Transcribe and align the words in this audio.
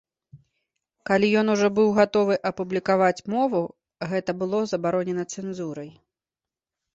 Калі 1.09 1.27
ён 1.41 1.51
ужо 1.55 1.67
быў 1.79 1.91
гатовы 1.99 2.35
апублікаваць 2.51 3.23
мову, 3.35 3.61
гэта 4.15 4.31
было 4.41 4.59
забаронена 4.73 5.23
цэнзурай. 5.37 5.93